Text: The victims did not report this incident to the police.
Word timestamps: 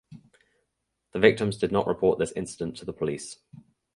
The 1.11 1.19
victims 1.19 1.59
did 1.59 1.71
not 1.71 1.85
report 1.85 2.17
this 2.17 2.31
incident 2.31 2.75
to 2.77 2.85
the 2.85 2.91
police. 2.93 3.37